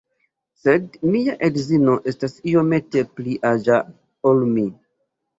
Sed 0.59 0.85
mia 1.15 1.33
edzino 1.47 1.97
estas 2.11 2.33
iomete 2.51 3.03
pli 3.19 3.35
aĝa 3.51 3.77
ol 4.31 4.41
mi 4.55 4.65